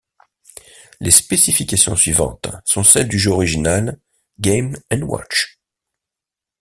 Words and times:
Les 0.99 1.11
spécifications 1.11 1.95
suivantes 1.95 2.49
sont 2.65 2.83
celle 2.83 3.07
du 3.07 3.19
jeu 3.19 3.29
orginial 3.29 3.99
Game 4.39 4.75
& 4.91 4.91
Watch. 4.99 5.59